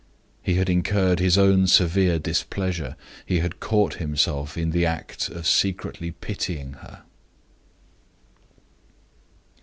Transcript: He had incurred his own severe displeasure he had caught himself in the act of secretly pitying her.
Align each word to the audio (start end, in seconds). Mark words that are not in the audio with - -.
He 0.41 0.55
had 0.55 0.67
incurred 0.67 1.19
his 1.19 1.37
own 1.37 1.67
severe 1.67 2.17
displeasure 2.17 2.95
he 3.23 3.37
had 3.37 3.59
caught 3.59 3.97
himself 4.01 4.57
in 4.57 4.71
the 4.71 4.83
act 4.83 5.29
of 5.29 5.45
secretly 5.45 6.09
pitying 6.09 6.73
her. 6.73 7.03